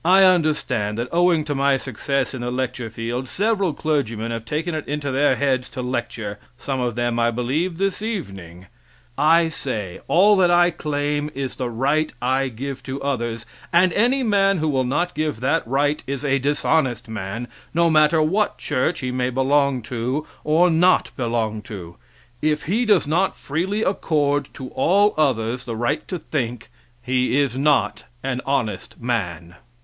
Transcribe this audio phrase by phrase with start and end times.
[0.03, 4.73] I understand that owing to my success in the lecture field several clergymen have taken
[4.73, 8.65] it into their heads to lecture some of them, I believe, this evening.
[9.15, 14.23] I say all that I claim is the right I give to others, and any
[14.23, 19.01] man who will not give that right is a dishonest man, no matter what church
[19.01, 21.95] he may belong to or not belong to
[22.41, 26.69] if he does not freely accord to all others the right to think,
[27.03, 29.57] he is not an honest man.